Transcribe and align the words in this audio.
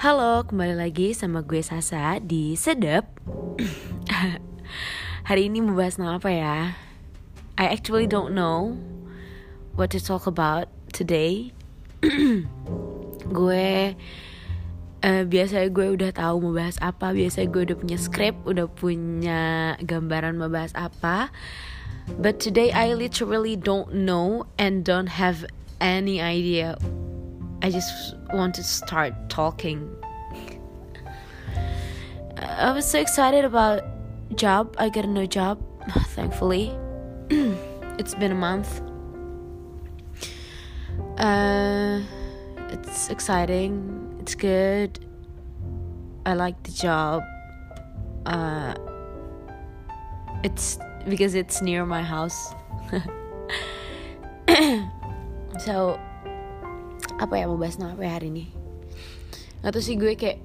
Halo, 0.00 0.48
kembali 0.48 0.80
lagi 0.80 1.12
sama 1.12 1.44
gue 1.44 1.60
Sasa 1.60 2.16
di 2.24 2.56
Sedep. 2.56 3.04
Hari 5.28 5.52
ini 5.52 5.60
mau 5.60 5.76
bahas 5.76 6.00
tentang 6.00 6.16
apa 6.16 6.32
ya? 6.32 6.72
I 7.60 7.68
actually 7.68 8.08
don't 8.08 8.32
know 8.32 8.80
what 9.76 9.92
to 9.92 10.00
talk 10.00 10.24
about 10.24 10.72
today. 10.96 11.52
gue 13.28 13.68
uh, 15.04 15.22
biasanya 15.28 15.68
gue 15.68 15.92
udah 15.92 16.16
tahu 16.16 16.48
mau 16.48 16.56
bahas 16.56 16.80
apa, 16.80 17.12
biasanya 17.12 17.52
gue 17.52 17.62
udah 17.68 17.76
punya 17.76 17.98
script, 18.00 18.40
udah 18.48 18.72
punya 18.72 19.76
gambaran 19.84 20.40
mau 20.40 20.48
bahas 20.48 20.72
apa. 20.72 21.28
But 22.16 22.40
today 22.40 22.72
I 22.72 22.96
literally 22.96 23.52
don't 23.52 24.08
know 24.08 24.48
and 24.56 24.80
don't 24.80 25.12
have 25.20 25.44
any 25.76 26.24
idea 26.24 26.80
I 27.62 27.70
just 27.70 28.16
want 28.32 28.54
to 28.54 28.64
start 28.64 29.12
talking. 29.28 29.94
I 32.38 32.72
was 32.72 32.86
so 32.86 32.98
excited 32.98 33.44
about 33.44 33.82
job. 34.34 34.74
I 34.78 34.88
got 34.88 35.04
a 35.04 35.08
new 35.08 35.26
job, 35.26 35.62
thankfully. 36.16 36.74
it's 37.30 38.14
been 38.14 38.32
a 38.32 38.34
month. 38.34 38.80
Uh, 41.18 42.00
it's 42.70 43.10
exciting. 43.10 44.16
It's 44.20 44.34
good. 44.34 44.98
I 46.24 46.32
like 46.32 46.62
the 46.62 46.72
job. 46.72 47.22
Uh, 48.24 48.74
it's 50.42 50.78
because 51.06 51.34
it's 51.34 51.60
near 51.60 51.84
my 51.84 52.02
house. 52.02 52.54
so 55.64 56.00
apa 57.20 57.36
ya 57.36 57.44
mau 57.44 57.60
bahas 57.60 57.76
apa 57.76 58.00
ya 58.00 58.16
hari 58.16 58.32
ini? 58.32 58.44
Nggak 59.60 59.72
tahu 59.76 59.84
sih 59.84 59.96
gue 60.00 60.16
kayak 60.16 60.40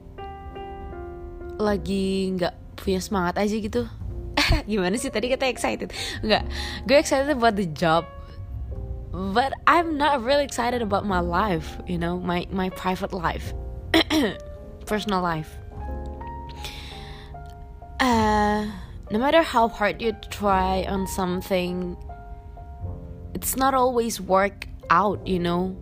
lagi 1.56 2.36
nggak 2.36 2.52
punya 2.76 3.00
semangat 3.00 3.40
aja 3.40 3.56
gitu. 3.56 3.88
Gimana 4.70 5.00
sih 5.00 5.08
tadi 5.08 5.32
kata 5.32 5.48
excited. 5.48 5.96
Nggak 6.20 6.44
gue 6.84 6.98
excited 7.00 7.32
about 7.32 7.56
the 7.56 7.64
job 7.72 8.04
but 9.16 9.56
I'm 9.64 9.96
not 9.96 10.20
really 10.28 10.44
excited 10.44 10.84
about 10.84 11.08
my 11.08 11.24
life 11.24 11.80
you 11.88 11.96
know 11.96 12.20
my 12.20 12.44
my 12.52 12.68
private 12.76 13.16
life. 13.16 13.56
Personal 14.92 15.24
life. 15.24 15.56
Uh 18.04 18.68
no 19.08 19.18
matter 19.24 19.40
how 19.40 19.72
hard 19.72 20.04
you 20.04 20.12
try 20.28 20.84
on 20.90 21.08
something 21.08 21.96
it's 23.32 23.56
not 23.56 23.72
always 23.78 24.20
work 24.20 24.68
out 24.90 25.22
you 25.24 25.40
know 25.40 25.78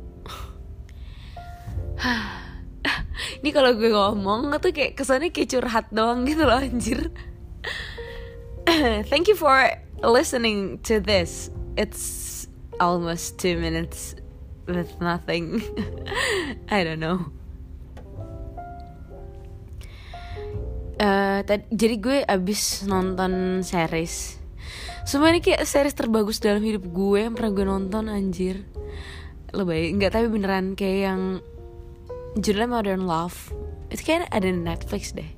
ini 3.41 3.49
kalau 3.53 3.75
gue 3.75 3.91
ngomong 3.91 4.53
tuh 4.59 4.73
kayak 4.75 4.97
kesannya 4.97 5.29
kayak 5.29 5.49
curhat 5.51 5.85
doang 5.93 6.25
gitu 6.27 6.43
loh 6.43 6.59
anjir. 6.59 7.13
Thank 9.11 9.27
you 9.27 9.35
for 9.35 9.53
listening 10.03 10.79
to 10.87 10.99
this. 10.99 11.51
It's 11.75 12.45
almost 12.79 13.39
two 13.39 13.57
minutes 13.57 14.15
with 14.67 14.89
nothing. 14.99 15.61
I 16.73 16.83
don't 16.83 16.99
know. 16.99 17.31
Uh, 21.03 21.41
jadi 21.73 21.95
gue 21.99 22.17
abis 22.23 22.85
nonton 22.87 23.65
series. 23.65 24.39
Semua 25.03 25.35
ini 25.35 25.43
kayak 25.43 25.67
series 25.67 25.97
terbagus 25.97 26.39
dalam 26.39 26.63
hidup 26.63 26.87
gue 26.87 27.27
yang 27.27 27.35
pernah 27.35 27.51
gue 27.51 27.65
nonton 27.67 28.07
anjir. 28.07 28.63
Lebay 29.51 29.91
nggak 29.99 30.15
tapi 30.15 30.27
beneran 30.31 30.79
kayak 30.79 30.99
yang 31.11 31.21
judulnya 32.37 32.69
Modern 32.69 33.05
Love. 33.05 33.53
Itu 33.93 34.01
kayak 34.05 34.29
ada 34.33 34.47
di 34.49 34.57
Netflix 34.57 35.13
deh. 35.13 35.29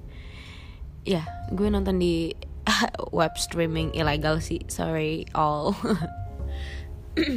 Ya 1.06 1.28
gue 1.53 1.67
nonton 1.69 2.00
di 2.00 2.33
web 3.16 3.35
streaming 3.35 3.91
ilegal 3.94 4.39
sih. 4.39 4.63
Sorry 4.72 5.28
all. 5.35 5.75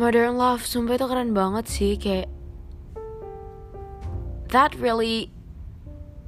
Modern 0.00 0.40
Love 0.40 0.64
sumpah 0.64 0.96
itu 0.96 1.06
keren 1.06 1.36
banget 1.36 1.64
sih 1.68 2.00
kayak 2.00 2.28
that 4.48 4.72
really 4.80 5.30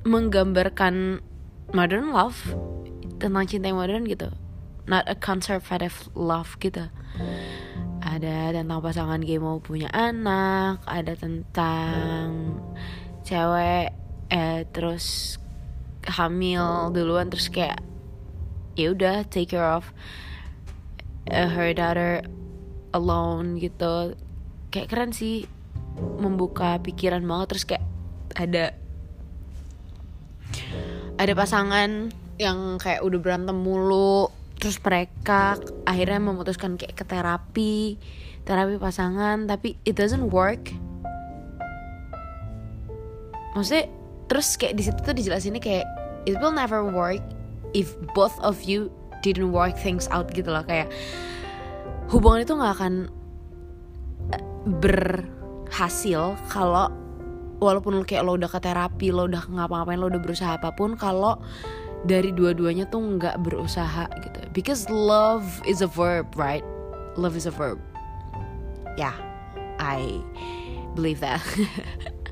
menggambarkan 0.04 1.24
modern 1.72 2.12
love 2.12 2.36
tentang 3.16 3.46
cinta 3.48 3.72
yang 3.72 3.80
modern 3.80 4.04
gitu. 4.04 4.28
Not 4.84 5.06
a 5.06 5.14
conservative 5.14 6.10
love 6.12 6.58
gitu 6.58 6.90
ada 8.02 8.50
tentang 8.50 8.82
pasangan 8.82 9.22
gay 9.22 9.38
mau 9.38 9.62
punya 9.62 9.86
anak 9.94 10.82
ada 10.90 11.14
tentang 11.14 12.58
cewek 13.22 13.94
eh 14.26 14.66
terus 14.74 15.38
hamil 16.02 16.90
duluan 16.90 17.30
terus 17.30 17.46
kayak 17.46 17.78
ya 18.74 18.90
udah 18.90 19.22
take 19.30 19.54
care 19.54 19.62
of 19.62 19.94
uh, 21.30 21.46
her 21.46 21.70
daughter 21.70 22.26
alone 22.90 23.60
gitu. 23.62 24.18
Kayak 24.72 24.88
keren 24.90 25.12
sih 25.14 25.46
membuka 26.18 26.80
pikiran 26.80 27.22
banget 27.22 27.46
terus 27.54 27.64
kayak 27.68 27.84
ada 28.34 28.72
ada 31.20 31.32
pasangan 31.36 32.10
yang 32.40 32.80
kayak 32.80 33.04
udah 33.04 33.20
berantem 33.20 33.54
mulu 33.54 34.32
terus 34.62 34.78
mereka 34.78 35.58
akhirnya 35.82 36.22
memutuskan 36.22 36.78
kayak 36.78 36.94
ke 36.94 37.02
terapi 37.02 37.98
terapi 38.46 38.78
pasangan 38.78 39.50
tapi 39.50 39.74
it 39.82 39.98
doesn't 39.98 40.30
work. 40.30 40.70
Maksudnya 43.58 43.90
terus 44.30 44.54
kayak 44.54 44.78
di 44.78 44.82
situ 44.86 44.98
tuh 45.02 45.18
dijelasinnya 45.18 45.58
kayak 45.58 45.86
it 46.30 46.38
will 46.38 46.54
never 46.54 46.86
work 46.86 47.18
if 47.74 47.98
both 48.14 48.38
of 48.38 48.62
you 48.62 48.86
didn't 49.26 49.50
work 49.50 49.74
things 49.74 50.06
out 50.14 50.30
gitu 50.30 50.46
loh. 50.46 50.62
Kayak 50.62 50.94
hubungan 52.06 52.46
itu 52.46 52.54
nggak 52.54 52.72
akan 52.78 52.94
eh, 54.30 54.42
berhasil 54.78 56.38
kalau 56.46 56.86
walaupun 57.58 57.98
lo 57.98 58.06
kayak 58.06 58.22
lo 58.22 58.38
udah 58.38 58.50
ke 58.50 58.62
terapi 58.62 59.10
lo 59.10 59.26
udah 59.26 59.42
ngapa-ngapain 59.42 59.98
lo 59.98 60.06
udah 60.10 60.22
berusaha 60.22 60.54
apa 60.54 60.70
pun 60.74 60.94
kalau 60.98 61.38
dari 62.02 62.34
dua-duanya 62.34 62.90
tuh 62.90 62.98
nggak 62.98 63.38
berusaha 63.46 64.10
gitu 64.18 64.41
because 64.52 64.88
love 64.88 65.44
is 65.66 65.80
a 65.80 65.88
verb 65.88 66.32
right? 66.36 66.64
Love 67.16 67.36
is 67.36 67.44
a 67.48 67.52
verb. 67.52 67.80
Yeah 68.96 69.16
I 69.82 70.22
believe 70.94 71.18
that. 71.20 71.42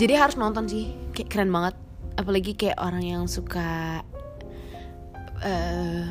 Jadi 0.00 0.12
harus 0.18 0.34
nonton 0.34 0.66
sih. 0.66 0.92
Kayak 1.14 1.28
keren 1.30 1.50
banget. 1.54 1.74
Apalagi 2.14 2.52
kayak 2.54 2.78
orang 2.78 3.02
yang 3.02 3.24
suka 3.26 4.02
uh, 5.42 6.04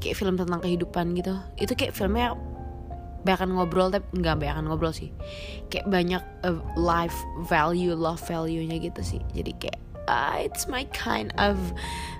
kayak 0.00 0.16
film 0.16 0.36
tentang 0.36 0.60
kehidupan 0.60 1.16
gitu. 1.16 1.34
Itu 1.56 1.72
kayak 1.74 1.96
filmnya 1.96 2.36
banyak 3.24 3.56
ngobrol 3.56 3.88
tapi 3.88 4.04
nggak 4.20 4.36
banyak 4.36 4.68
ngobrol 4.68 4.92
sih. 4.92 5.10
Kayak 5.72 5.88
banyak 5.88 6.22
uh, 6.44 6.60
life 6.76 7.16
value 7.48 7.96
love 7.96 8.20
value 8.28 8.60
nya 8.64 8.76
gitu 8.76 9.00
sih. 9.00 9.20
Jadi 9.32 9.52
kayak 9.56 9.80
uh, 10.08 10.36
it's 10.40 10.68
my 10.68 10.84
kind 10.92 11.32
of 11.38 11.56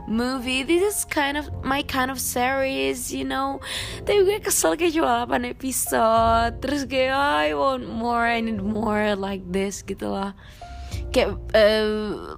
movie. 0.08 0.62
This 0.62 0.82
is 0.82 1.04
kind 1.04 1.36
of 1.36 1.48
my 1.64 1.82
kind 1.82 2.10
of 2.10 2.20
series 2.20 3.12
you 3.12 3.24
know. 3.24 3.60
Tapi 4.04 4.24
gue 4.24 4.38
kesel 4.40 4.76
kayak 4.76 4.94
cuma 4.96 5.24
8 5.28 5.52
episode. 5.54 6.52
Terus 6.60 6.84
kayak 6.84 7.12
oh, 7.12 7.36
I 7.44 7.50
want 7.56 7.84
more 7.88 8.24
I 8.24 8.40
need 8.40 8.60
more 8.60 9.16
like 9.16 9.44
this 9.48 9.84
gitu 9.84 10.12
lah 10.12 10.36
kayak 11.14 11.38
uh, 11.54 12.34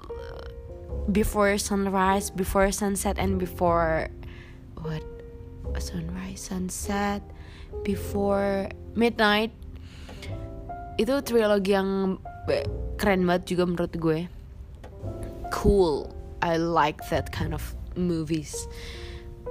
before 1.08 1.56
sunrise 1.56 2.28
before 2.28 2.68
sunset 2.68 3.16
and 3.16 3.40
before 3.40 4.12
what? 4.84 5.00
Sunrise 5.76 6.40
sunset 6.40 7.20
Before 7.84 8.72
Midnight. 8.96 9.52
Itu 10.96 11.20
trilogi 11.20 11.76
yang 11.76 12.16
keren 12.96 13.28
banget 13.28 13.52
juga 13.52 13.62
menurut 13.68 13.92
gue 13.92 14.20
cool. 15.50 16.14
I 16.42 16.56
like 16.56 17.08
that 17.08 17.32
kind 17.32 17.54
of 17.54 17.74
movies. 17.96 18.66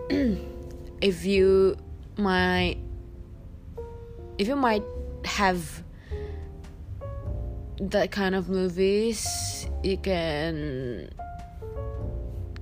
If 1.01 1.25
you 1.25 1.75
might 2.17 2.77
if 4.37 4.47
you 4.47 4.55
might 4.55 4.83
have 5.25 5.83
that 7.79 8.11
kind 8.11 8.33
of 8.33 8.49
movies 8.49 9.67
you 9.83 9.97
can 9.97 11.09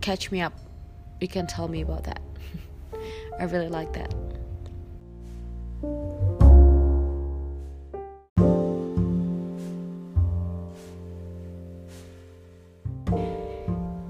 catch 0.01 0.31
me 0.31 0.41
up. 0.41 0.53
You 1.21 1.27
can 1.27 1.45
tell 1.47 1.67
me 1.67 1.81
about 1.81 2.03
that. 2.05 2.21
I 3.39 3.43
really 3.43 3.69
like 3.69 3.93
that 3.93 4.13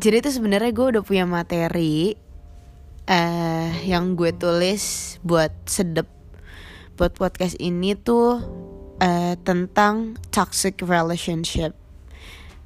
Jadi 0.04 0.20
itu 0.20 0.36
sebenarnya 0.36 0.76
gue 0.76 1.00
udah 1.00 1.04
punya 1.08 1.24
materi 1.24 2.12
uh, 3.08 3.72
yang 3.88 4.20
gue 4.20 4.36
tulis 4.36 5.16
buat 5.24 5.56
sedep 5.64 6.12
buat 7.00 7.16
podcast 7.16 7.56
ini 7.64 7.96
tuh 7.96 8.44
uh, 9.00 9.34
tentang 9.48 10.20
toxic 10.36 10.84
relationship. 10.84 11.72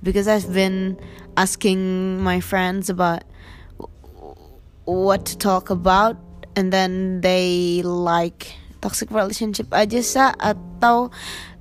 Because 0.01 0.25
I've 0.25 0.49
been 0.49 0.97
asking 1.37 2.17
my 2.17 2.41
friends 2.41 2.89
about 2.89 3.21
what 4.89 5.29
to 5.29 5.37
talk 5.37 5.69
about 5.69 6.17
and 6.57 6.73
then 6.73 7.21
they 7.21 7.85
like 7.85 8.57
toxic 8.81 9.13
relationship 9.13 9.69
aja 9.77 10.01
sa 10.01 10.33
atau 10.41 11.13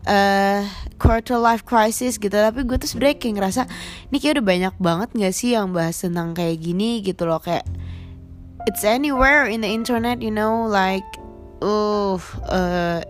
uh, 0.07 0.63
quarter 0.97 1.37
life 1.37 1.67
crisis 1.67 2.17
gitu. 2.17 2.33
Tapi 2.33 2.65
gue 2.65 2.79
tuh 2.81 2.89
sebenernya 2.89 3.19
kayak 3.19 3.35
ngerasa 3.37 3.63
ini 4.09 4.17
kayak 4.23 4.41
udah 4.41 4.47
banyak 4.47 4.75
banget 4.81 5.09
gak 5.13 5.35
sih 5.35 5.53
yang 5.53 5.75
bahas 5.75 6.01
tentang 6.01 6.33
kayak 6.33 6.63
gini 6.63 7.03
gitu 7.03 7.29
loh. 7.29 7.43
Kayak 7.43 7.67
it's 8.65 8.87
anywhere 8.87 9.47
in 9.47 9.63
the 9.63 9.71
internet 9.71 10.19
you 10.23 10.33
know 10.33 10.67
like 10.67 11.07
uh, 11.61 12.19
uh 12.51 13.03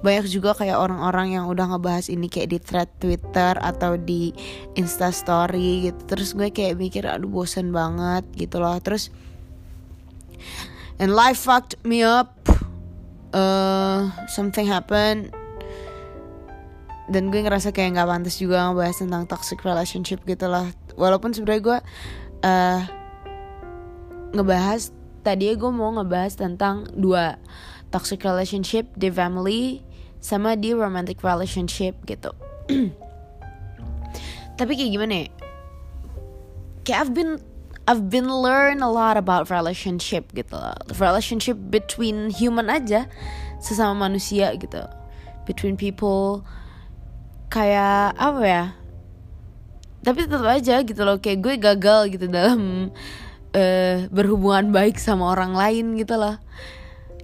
banyak 0.00 0.32
juga 0.32 0.56
kayak 0.56 0.80
orang-orang 0.80 1.36
yang 1.36 1.44
udah 1.44 1.76
ngebahas 1.76 2.08
ini 2.08 2.32
kayak 2.32 2.56
di 2.56 2.58
thread 2.58 2.88
Twitter 3.04 3.52
atau 3.60 4.00
di 4.00 4.32
Insta 4.72 5.12
Story 5.12 5.92
gitu. 5.92 6.00
Terus 6.08 6.32
gue 6.32 6.48
kayak 6.48 6.80
mikir 6.80 7.04
aduh 7.04 7.28
bosen 7.28 7.68
banget 7.68 8.24
gitu 8.32 8.64
loh. 8.64 8.80
Terus 8.80 9.12
and 10.96 11.12
life 11.12 11.44
fucked 11.44 11.76
me 11.84 12.00
up 12.00 12.32
uh, 13.36 14.08
something 14.32 14.64
happened 14.64 15.36
dan 17.10 17.34
gue 17.34 17.42
ngerasa 17.42 17.74
kayak 17.74 17.98
nggak 17.98 18.08
pantas 18.08 18.38
juga 18.38 18.70
ngebahas 18.70 18.96
tentang 19.02 19.26
toxic 19.26 19.58
relationship 19.66 20.22
gitu 20.22 20.46
lah. 20.46 20.70
Walaupun 20.94 21.34
sebenarnya 21.34 21.62
gue 21.62 21.78
uh, 22.46 22.80
ngebahas 24.30 24.94
tadi 25.26 25.50
gue 25.58 25.70
mau 25.74 25.90
ngebahas 25.90 26.38
tentang 26.38 26.86
dua 26.94 27.36
toxic 27.90 28.22
relationship 28.22 28.86
di 28.94 29.10
family 29.10 29.82
sama 30.22 30.54
di 30.54 30.70
romantic 30.70 31.18
relationship 31.26 31.98
gitu. 32.06 32.30
Tapi 34.58 34.72
kayak 34.78 34.92
gimana 34.94 35.14
ya? 35.26 35.28
Kayak 36.86 36.98
I've 37.02 37.14
been 37.16 37.32
I've 37.90 38.06
been 38.06 38.30
learn 38.30 38.86
a 38.86 38.90
lot 38.92 39.18
about 39.18 39.50
relationship 39.50 40.30
gitu 40.30 40.54
loh. 40.54 40.78
relationship 41.02 41.58
between 41.74 42.30
human 42.30 42.70
aja 42.70 43.10
sesama 43.58 44.06
manusia 44.06 44.54
gitu. 44.54 44.86
Between 45.42 45.74
people 45.74 46.46
kayak 47.50 48.14
apa 48.14 48.42
ya? 48.46 48.64
Tapi 50.00 50.24
tetap 50.24 50.46
aja 50.46 50.80
gitu 50.80 51.02
loh 51.04 51.20
kayak 51.20 51.38
gue 51.44 51.54
gagal 51.60 52.00
gitu 52.16 52.26
dalam 52.30 52.88
uh, 53.52 53.96
berhubungan 54.08 54.72
baik 54.72 54.96
sama 54.96 55.34
orang 55.34 55.52
lain 55.52 55.98
gitu 55.98 56.16
loh. 56.16 56.40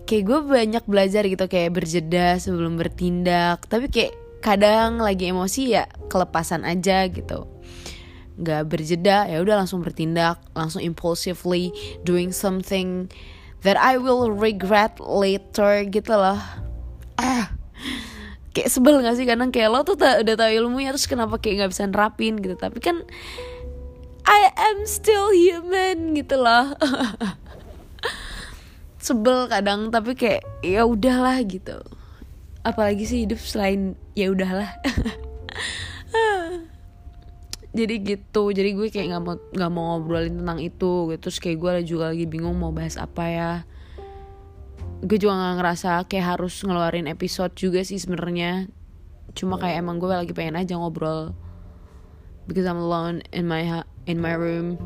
Kayak 0.04 0.24
gue 0.28 0.38
banyak 0.44 0.84
belajar 0.84 1.22
gitu 1.24 1.46
kayak 1.48 1.72
berjeda 1.72 2.36
sebelum 2.36 2.76
bertindak. 2.76 3.64
Tapi 3.70 3.88
kayak 3.88 4.12
kadang 4.44 5.00
lagi 5.00 5.32
emosi 5.32 5.72
ya 5.72 5.88
kelepasan 6.12 6.66
aja 6.68 7.08
gitu. 7.08 7.48
Nggak 8.36 8.68
berjeda 8.68 9.30
ya 9.32 9.40
udah 9.40 9.64
langsung 9.64 9.80
bertindak 9.80 10.36
langsung 10.52 10.84
impulsively 10.84 11.72
doing 12.04 12.28
something 12.34 13.08
that 13.64 13.80
I 13.80 13.96
will 13.96 14.28
regret 14.28 15.00
later 15.00 15.88
gitu 15.88 16.12
loh. 16.12 16.42
Ah 17.16 17.56
kayak 18.56 18.72
sebel 18.72 19.04
gak 19.04 19.20
sih? 19.20 19.28
Kadang 19.28 19.52
kayak 19.52 19.68
lo 19.68 19.84
tuh 19.84 20.00
udah 20.00 20.34
tahu 20.34 20.50
ilmunya 20.64 20.96
terus 20.96 21.04
kenapa 21.04 21.36
kayak 21.36 21.60
nggak 21.60 21.72
bisa 21.76 21.84
nerapin 21.84 22.40
gitu. 22.40 22.56
Tapi 22.56 22.80
kan 22.80 23.04
I 24.24 24.48
am 24.56 24.88
still 24.88 25.28
human 25.36 26.16
gitu 26.16 26.40
loh. 26.40 26.72
Sebel 29.04 29.52
kadang 29.52 29.92
tapi 29.92 30.16
kayak 30.16 30.40
ya 30.64 30.88
udahlah 30.88 31.36
gitu. 31.44 31.76
Apalagi 32.64 33.04
sih 33.04 33.28
hidup 33.28 33.38
selain 33.44 33.92
ya 34.16 34.32
udahlah. 34.32 34.72
Jadi 37.76 38.00
gitu 38.00 38.56
jadi 38.56 38.72
gue 38.72 38.88
kayak 38.88 39.12
nggak 39.12 39.20
mau 39.20 39.36
nggak 39.36 39.68
mau 39.68 39.84
ngobrolin 40.00 40.40
tentang 40.40 40.64
itu 40.64 41.12
gitu. 41.12 41.20
Terus 41.28 41.36
kayak 41.44 41.58
gue 41.60 41.72
juga 41.84 42.08
lagi 42.08 42.24
bingung 42.24 42.56
mau 42.56 42.72
bahas 42.72 42.96
apa 42.96 43.28
ya 43.28 43.52
gue 45.04 45.18
juga 45.20 45.34
nggak 45.36 45.56
ngerasa 45.60 45.90
kayak 46.08 46.26
harus 46.36 46.54
ngeluarin 46.64 47.10
episode 47.10 47.52
juga 47.58 47.84
sih 47.84 48.00
sebenarnya. 48.00 48.70
Cuma 49.36 49.60
kayak 49.60 49.84
emang 49.84 50.00
gue 50.00 50.08
lagi 50.08 50.32
pengen 50.32 50.56
aja 50.56 50.78
ngobrol. 50.78 51.36
Because 52.46 52.64
I'm 52.64 52.78
alone 52.78 53.26
in 53.34 53.50
my 53.50 53.82
in 54.06 54.22
my 54.22 54.38
room. 54.38 54.78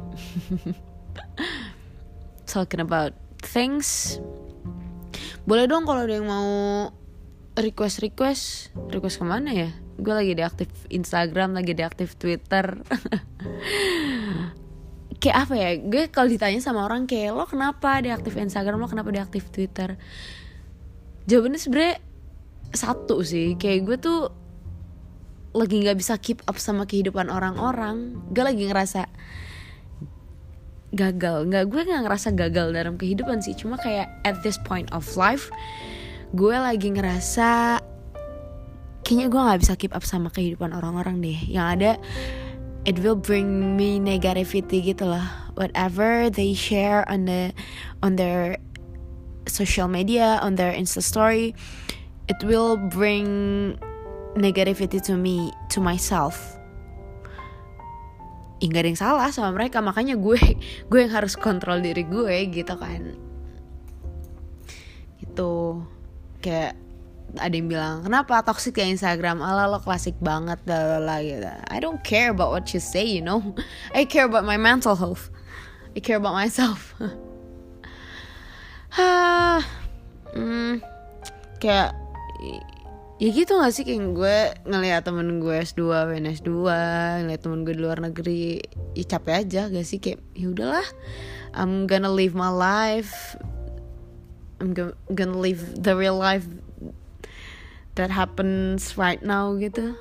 Talking 2.51 2.83
about 2.83 3.15
thanks 3.45 4.19
boleh 5.49 5.65
dong 5.67 5.89
kalau 5.89 6.05
ada 6.05 6.15
yang 6.15 6.29
mau 6.29 6.51
request 7.59 8.05
request. 8.05 8.71
Request 8.93 9.19
ke 9.19 9.25
mana 9.27 9.51
ya? 9.51 9.71
Gue 9.99 10.15
lagi 10.15 10.33
deaktif 10.37 10.69
Instagram 10.89 11.59
lagi 11.59 11.75
deaktif 11.75 12.17
Twitter 12.17 12.81
kayak 15.21 15.37
apa 15.37 15.55
ya 15.55 15.71
gue 15.77 16.03
kalau 16.09 16.33
ditanya 16.33 16.59
sama 16.65 16.89
orang 16.89 17.05
kayak 17.05 17.37
lo 17.37 17.45
kenapa 17.45 18.01
deaktif 18.01 18.35
Instagram? 18.41 18.81
Lo 18.81 18.89
kenapa 18.89 19.13
deaktif 19.13 19.53
Twitter? 19.53 20.01
Jawabannya 21.29 21.61
sebenernya 21.61 21.97
satu 22.73 23.21
sih 23.21 23.61
kayak 23.61 23.81
gue 23.85 23.97
tuh 24.01 24.21
lagi 25.53 25.83
nggak 25.83 25.99
bisa 26.01 26.17
keep 26.17 26.41
up 26.49 26.57
sama 26.57 26.89
kehidupan 26.89 27.29
orang-orang. 27.29 28.17
Gue 28.33 28.43
lagi 28.49 28.65
ngerasa 28.65 29.13
gagal. 30.97 31.47
Nggak 31.53 31.65
gue 31.69 31.81
nggak 31.85 32.03
ngerasa 32.09 32.29
gagal 32.33 32.67
dalam 32.73 32.97
kehidupan 32.97 33.45
sih 33.45 33.53
cuma 33.53 33.77
kayak 33.77 34.09
at 34.25 34.41
this 34.41 34.57
point 34.57 34.89
of 34.91 35.05
life 35.21 35.53
gue 36.31 36.55
lagi 36.55 36.95
ngerasa 36.95 37.83
kayaknya 39.03 39.27
gue 39.27 39.41
nggak 39.43 39.61
bisa 39.67 39.75
keep 39.75 39.91
up 39.91 40.07
sama 40.07 40.33
kehidupan 40.33 40.73
orang-orang 40.73 41.21
deh. 41.21 41.39
Yang 41.45 41.67
ada 41.77 41.91
it 42.89 42.97
will 43.01 43.19
bring 43.19 43.77
me 43.77 44.01
negativity 44.01 44.81
gitu 44.81 45.05
lah 45.09 45.53
whatever 45.55 46.33
they 46.33 46.57
share 46.57 47.05
on 47.11 47.29
the 47.29 47.53
on 48.01 48.17
their 48.17 48.57
social 49.45 49.89
media 49.89 50.41
on 50.41 50.57
their 50.57 50.73
insta 50.73 51.05
story 51.05 51.53
it 52.31 52.39
will 52.47 52.79
bring 52.79 53.75
negativity 54.39 55.03
to 55.03 55.19
me 55.19 55.51
to 55.71 55.83
myself. 55.83 56.39
Ya 58.61 58.69
gak 58.69 58.85
ada 58.85 58.89
yang 58.93 59.01
salah 59.01 59.29
sama 59.33 59.57
mereka 59.57 59.81
makanya 59.81 60.15
gue 60.21 60.37
gue 60.91 60.99
yang 61.01 61.13
harus 61.13 61.35
kontrol 61.35 61.81
diri 61.81 62.05
gue 62.05 62.37
gitu 62.53 62.75
kan. 62.77 63.17
Itu 65.19 65.83
kayak 66.45 66.77
ada 67.39 67.55
yang 67.55 67.69
bilang 67.71 68.03
kenapa 68.03 68.43
toxic 68.43 68.75
ya 68.81 68.89
Instagram? 68.89 69.39
Ala 69.45 69.71
lo 69.71 69.79
klasik 69.79 70.19
banget 70.19 70.59
lah 70.67 71.21
gitu. 71.23 71.47
I 71.71 71.79
don't 71.79 72.03
care 72.03 72.35
about 72.35 72.51
what 72.51 72.67
you 72.75 72.81
say 72.83 73.07
you 73.07 73.23
know. 73.23 73.55
I 73.99 74.09
care 74.09 74.27
about 74.27 74.43
my 74.43 74.59
mental 74.59 74.99
health. 74.99 75.31
I 75.95 76.01
care 76.03 76.19
about 76.19 76.35
myself. 76.35 76.97
Ah 78.91 79.63
hmm, 80.35 80.83
kayak 81.63 81.95
ya 83.21 83.29
gitu 83.31 83.55
gak 83.55 83.71
sih 83.71 83.85
kayak 83.87 84.17
gue 84.17 84.37
ngeliat 84.67 85.07
temen 85.07 85.39
gue 85.39 85.63
S2 85.63 86.11
PNS 86.11 86.43
2 86.43 87.23
ngeliat 87.23 87.39
temen 87.39 87.63
gue 87.63 87.77
di 87.77 87.83
luar 87.85 88.03
negeri 88.03 88.59
ya 88.99 89.05
capek 89.05 89.47
aja 89.47 89.63
gak 89.71 89.87
sih? 89.87 90.03
Kayak 90.03 90.27
ya 90.35 90.51
udahlah 90.51 90.89
I'm 91.55 91.87
gonna 91.87 92.11
live 92.11 92.35
my 92.35 92.51
life 92.51 93.39
I'm 94.59 94.73
gonna 94.75 95.39
live 95.39 95.61
the 95.77 95.93
real 95.93 96.17
life 96.17 96.49
that 97.95 98.11
happens 98.11 98.95
right 98.99 99.23
now 99.23 99.55
gitu. 99.57 99.95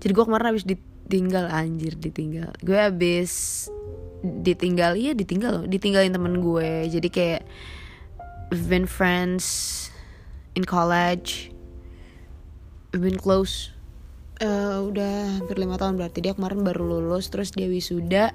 Jadi 0.00 0.12
gue 0.16 0.24
kemarin 0.24 0.56
habis 0.56 0.64
ditinggal 0.64 1.52
anjir 1.52 1.92
ditinggal. 1.96 2.56
Gue 2.64 2.80
habis 2.80 3.68
ditinggal 4.20 5.00
iya 5.00 5.12
ditinggal 5.12 5.68
ditinggalin 5.68 6.12
temen 6.12 6.40
gue. 6.40 6.88
Jadi 6.88 7.08
kayak 7.12 7.42
we've 8.48 8.68
been 8.68 8.88
friends 8.88 9.88
in 10.56 10.64
college. 10.64 11.52
We've 12.90 13.04
been 13.04 13.20
close 13.20 13.70
uh, 14.40 14.88
udah 14.88 15.38
hampir 15.40 15.60
lima 15.60 15.76
tahun 15.76 16.00
berarti. 16.00 16.24
Dia 16.24 16.34
kemarin 16.34 16.64
baru 16.64 16.82
lulus 16.84 17.28
terus 17.28 17.52
dia 17.52 17.68
wisuda. 17.68 18.32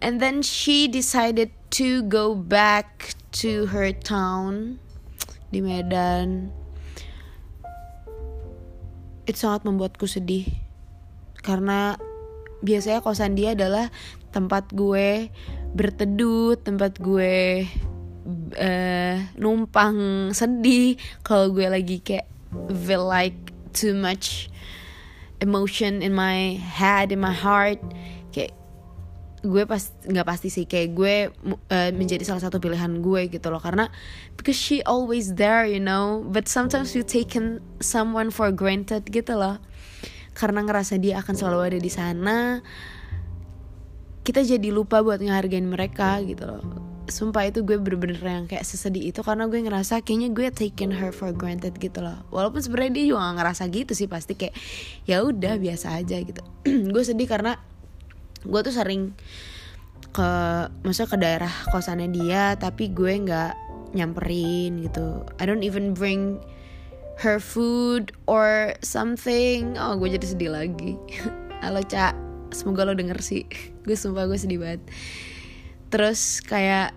And 0.00 0.20
then 0.20 0.44
she 0.44 0.86
decided 0.86 1.52
to 1.80 2.04
go 2.06 2.36
back 2.36 3.16
to 3.40 3.68
her 3.72 3.92
town 3.92 4.80
di 5.50 5.60
Medan. 5.60 6.50
Itu 9.26 9.38
sangat 9.38 9.66
membuatku 9.66 10.06
sedih. 10.06 10.46
Karena 11.42 11.98
biasanya 12.62 13.02
kosan 13.02 13.34
dia 13.34 13.58
adalah 13.58 13.90
tempat 14.30 14.70
gue 14.70 15.28
berteduh 15.70 16.58
tempat 16.58 16.98
gue 16.98 17.66
uh, 18.58 19.16
numpang 19.38 20.30
sedih. 20.34 20.98
Kalau 21.22 21.50
gue 21.50 21.66
lagi 21.66 22.02
kayak 22.02 22.26
feel 22.86 23.06
like 23.06 23.36
too 23.70 23.94
much 23.94 24.50
emotion 25.40 26.02
in 26.02 26.12
my 26.12 26.58
head 26.58 27.10
in 27.14 27.20
my 27.22 27.32
heart 27.32 27.80
gue 29.40 29.64
pas 29.64 29.80
nggak 30.04 30.26
pasti 30.28 30.52
sih 30.52 30.68
kayak 30.68 30.88
gue 30.92 31.14
uh, 31.72 31.90
menjadi 31.96 32.28
salah 32.28 32.44
satu 32.44 32.60
pilihan 32.60 33.00
gue 33.00 33.32
gitu 33.32 33.48
loh. 33.48 33.60
Karena 33.60 33.88
because 34.36 34.56
she 34.56 34.84
always 34.84 35.36
there 35.40 35.64
you 35.64 35.80
know. 35.80 36.20
But 36.28 36.46
sometimes 36.46 36.92
you 36.92 37.00
taken 37.00 37.64
someone 37.80 38.28
for 38.28 38.52
granted 38.52 39.08
gitu 39.08 39.36
loh. 39.36 39.56
Karena 40.36 40.64
ngerasa 40.64 41.00
dia 41.00 41.20
akan 41.24 41.34
selalu 41.34 41.60
ada 41.72 41.78
di 41.80 41.90
sana. 41.90 42.60
Kita 44.20 44.44
jadi 44.44 44.68
lupa 44.68 45.00
buat 45.00 45.18
ngehargain 45.24 45.64
mereka 45.64 46.20
gitu 46.20 46.44
loh. 46.44 46.62
Sumpah 47.10 47.48
itu 47.50 47.66
gue 47.66 47.74
bener-bener 47.74 48.22
yang 48.22 48.46
kayak 48.46 48.62
sesedih 48.62 49.10
itu 49.10 49.26
karena 49.26 49.50
gue 49.50 49.58
ngerasa 49.58 49.98
kayaknya 50.06 50.30
gue 50.30 50.46
taken 50.54 50.94
her 50.94 51.10
for 51.10 51.34
granted 51.34 51.74
gitu 51.80 51.98
loh. 52.04 52.22
Walaupun 52.30 52.60
sebenarnya 52.62 52.92
dia 53.02 53.04
juga 53.10 53.26
gak 53.26 53.36
ngerasa 53.40 53.62
gitu 53.72 53.92
sih 53.96 54.06
pasti 54.06 54.38
kayak 54.38 54.54
ya 55.08 55.24
udah 55.26 55.58
biasa 55.58 55.98
aja 55.98 56.20
gitu. 56.22 56.44
Gue 56.94 57.02
sedih 57.02 57.26
karena 57.26 57.58
gue 58.44 58.60
tuh 58.64 58.74
sering 58.74 59.12
ke 60.10 60.30
masa 60.82 61.06
ke 61.06 61.14
daerah 61.14 61.52
kosannya 61.70 62.10
dia 62.10 62.58
tapi 62.58 62.90
gue 62.90 63.12
nggak 63.24 63.54
nyamperin 63.94 64.86
gitu. 64.86 65.26
I 65.38 65.46
don't 65.46 65.66
even 65.66 65.94
bring 65.94 66.42
her 67.20 67.38
food 67.38 68.16
or 68.24 68.74
something. 68.80 69.76
Oh 69.76 69.98
gue 69.98 70.14
jadi 70.16 70.26
sedih 70.26 70.50
lagi. 70.54 70.96
Halo 71.64 71.84
cak 71.84 72.16
semoga 72.50 72.86
lo 72.88 72.94
denger 72.96 73.18
sih. 73.22 73.46
Gue 73.86 73.96
sumpah 73.96 74.26
gue 74.26 74.38
sedih 74.38 74.60
banget. 74.60 74.82
Terus 75.90 76.40
kayak 76.42 76.94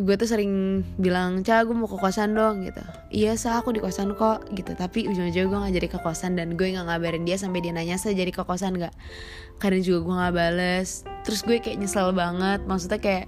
gue 0.00 0.16
tuh 0.16 0.24
sering 0.24 0.80
bilang 0.96 1.44
cah 1.44 1.60
gue 1.60 1.76
mau 1.76 1.84
ke 1.84 2.00
kosan 2.00 2.32
dong 2.32 2.64
gitu. 2.64 2.80
Iya 3.12 3.36
sah 3.36 3.60
aku 3.60 3.76
di 3.76 3.80
kosan 3.84 4.16
kok 4.16 4.48
gitu. 4.56 4.72
Tapi 4.72 5.04
ujung-ujungnya 5.06 5.46
gue 5.46 5.58
gak 5.68 5.74
jadi 5.76 5.88
ke 5.92 5.98
kosan 6.00 6.40
dan 6.40 6.56
gue 6.56 6.72
gak 6.72 6.88
ngabarin 6.88 7.28
dia 7.28 7.36
sampai 7.36 7.60
dia 7.60 7.76
nanya 7.76 8.00
saya 8.00 8.16
jadi 8.16 8.32
ke 8.32 8.42
kosan 8.42 8.80
gak 8.80 8.96
karena 9.60 9.78
juga 9.84 9.98
gue 10.08 10.14
gak 10.16 10.34
bales. 10.34 11.04
Terus 11.28 11.40
gue 11.44 11.60
kayak 11.60 11.76
nyesel 11.84 12.16
banget. 12.16 12.64
Maksudnya 12.64 13.00
kayak 13.00 13.26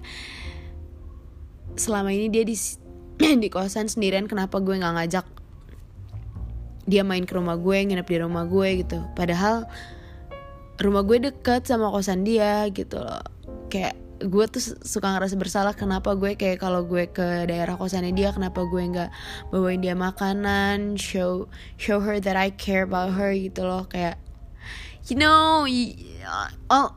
selama 1.76 2.10
ini 2.16 2.32
dia 2.32 2.44
di 2.48 2.56
di 3.42 3.48
kosan 3.52 3.92
sendirian 3.92 4.24
kenapa 4.24 4.56
gue 4.58 4.74
gak 4.80 4.96
ngajak 4.96 5.26
dia 6.82 7.06
main 7.06 7.22
ke 7.22 7.38
rumah 7.38 7.54
gue 7.54 7.78
nginep 7.78 8.08
di 8.08 8.18
rumah 8.18 8.48
gue 8.48 8.82
gitu. 8.82 8.98
Padahal 9.14 9.70
rumah 10.82 11.06
gue 11.06 11.30
deket 11.30 11.68
sama 11.68 11.92
kosan 11.94 12.26
dia 12.26 12.66
gitu 12.74 12.98
loh. 12.98 13.22
Kayak 13.70 14.01
gue 14.26 14.44
tuh 14.46 14.62
suka 14.82 15.14
ngerasa 15.14 15.34
bersalah 15.34 15.74
kenapa 15.74 16.14
gue 16.14 16.38
kayak 16.38 16.62
kalau 16.62 16.86
gue 16.86 17.10
ke 17.10 17.46
daerah 17.46 17.74
kosannya 17.74 18.14
dia 18.14 18.30
kenapa 18.30 18.62
gue 18.66 18.82
nggak 18.82 19.10
bawain 19.50 19.82
dia 19.82 19.98
makanan 19.98 20.94
show 20.94 21.50
show 21.78 21.98
her 21.98 22.22
that 22.22 22.38
I 22.38 22.54
care 22.54 22.86
about 22.86 23.14
her 23.18 23.34
gitu 23.34 23.66
loh. 23.66 23.86
Kayak 23.90 24.18
you 25.10 25.18
know 25.18 25.66
you, 25.66 25.98
uh, 26.70 26.90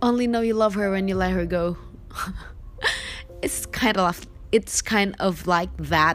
only 0.00 0.26
know 0.26 0.40
you 0.40 0.56
love 0.56 0.74
her 0.74 0.88
when 0.90 1.06
you 1.06 1.16
let 1.16 1.32
her 1.36 1.44
go. 1.44 1.76
It's 3.42 3.66
kind 3.66 3.98
of 3.98 4.22
it's 4.54 4.78
kind 4.78 5.18
of 5.18 5.50
like 5.50 5.74
that. 5.90 6.14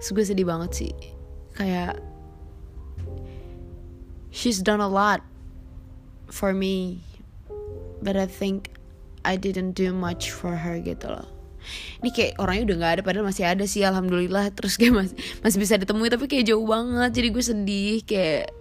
So 0.00 0.16
gue 0.16 0.24
sedih 0.24 0.48
banget 0.48 0.70
sih. 0.72 0.92
Kayak 1.52 2.00
she's 4.32 4.64
done 4.64 4.80
a 4.80 4.88
lot 4.88 5.20
for 6.32 6.56
me 6.56 7.04
but 8.04 8.20
I 8.20 8.28
think 8.28 8.68
I 9.24 9.40
didn't 9.40 9.72
do 9.72 9.96
much 9.96 10.28
for 10.28 10.52
her 10.52 10.76
gitu 10.84 11.08
loh. 11.08 11.24
Ini 12.04 12.12
kayak 12.12 12.32
orangnya 12.36 12.62
udah 12.68 12.76
nggak 12.76 12.92
ada 12.92 13.02
padahal 13.02 13.24
masih 13.24 13.48
ada 13.48 13.64
sih 13.64 13.80
alhamdulillah. 13.80 14.52
Terus 14.52 14.76
kayak 14.76 14.92
masih 14.92 15.16
masih 15.40 15.58
bisa 15.58 15.74
ditemui 15.80 16.12
tapi 16.12 16.28
kayak 16.28 16.52
jauh 16.52 16.68
banget. 16.68 17.10
Jadi 17.16 17.28
gue 17.32 17.44
sedih 17.44 17.96
kayak 18.04 18.52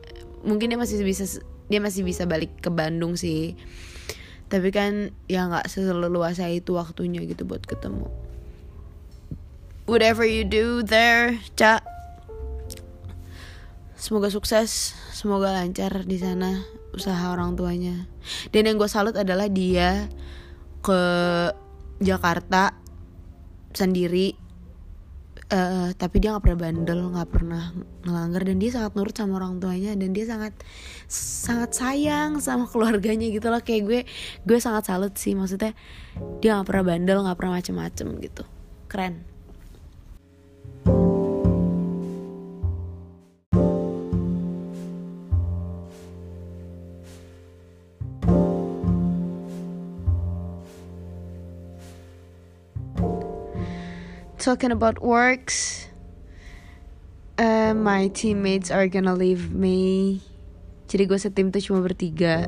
mungkin 0.48 0.72
dia 0.72 0.80
masih 0.80 1.04
bisa 1.04 1.28
dia 1.68 1.80
masih 1.84 2.08
bisa 2.08 2.24
balik 2.24 2.56
ke 2.64 2.72
Bandung 2.72 3.20
sih. 3.20 3.60
Tapi 4.48 4.72
kan 4.72 5.12
ya 5.28 5.52
nggak 5.52 5.68
seleluasa 5.68 6.48
itu 6.48 6.80
waktunya 6.80 7.20
gitu 7.28 7.44
buat 7.44 7.68
ketemu. 7.68 8.08
Whatever 9.84 10.24
you 10.24 10.48
do 10.48 10.80
there 10.80 11.36
cak 11.60 11.84
semoga 14.04 14.28
sukses 14.28 14.92
semoga 15.16 15.56
lancar 15.56 16.04
di 16.04 16.20
sana 16.20 16.60
usaha 16.92 17.32
orang 17.32 17.56
tuanya. 17.56 18.04
Dan 18.52 18.68
yang 18.68 18.76
gue 18.76 18.92
salut 18.92 19.16
adalah 19.16 19.48
dia 19.48 20.12
ke 20.84 21.02
Jakarta 22.04 22.76
sendiri. 23.72 24.36
Uh, 25.54 25.94
tapi 26.00 26.18
dia 26.18 26.34
nggak 26.34 26.50
pernah 26.50 26.60
bandel 26.66 27.00
nggak 27.16 27.30
pernah 27.32 27.64
ngelanggar. 28.04 28.44
Dan 28.44 28.60
dia 28.60 28.76
sangat 28.76 28.92
nurut 29.00 29.16
sama 29.16 29.40
orang 29.40 29.64
tuanya 29.64 29.96
dan 29.96 30.12
dia 30.12 30.26
sangat 30.28 30.54
sangat 31.08 31.72
sayang 31.72 32.44
sama 32.44 32.68
keluarganya 32.72 33.32
gitu 33.32 33.48
loh. 33.48 33.64
Kayak 33.64 33.84
gue 33.88 34.00
gue 34.44 34.60
sangat 34.60 34.92
salut 34.92 35.16
sih. 35.16 35.32
Maksudnya 35.34 35.72
dia 36.44 36.60
nggak 36.60 36.68
pernah 36.68 36.86
bandel 36.92 37.24
nggak 37.24 37.38
pernah 37.40 37.54
macem-macem 37.56 38.08
gitu. 38.20 38.44
Keren 38.92 39.33
talking 54.44 54.76
about 54.76 55.00
works 55.00 55.88
uh, 57.38 57.74
my 57.74 58.10
teammates 58.10 58.70
are 58.70 58.88
gonna 58.88 59.16
leave 59.16 59.54
me. 59.54 60.22
Jadi 60.90 61.10
gue 61.10 61.18
setim 61.18 61.50
tuh 61.50 61.64
cuma 61.64 61.82
bertiga. 61.82 62.46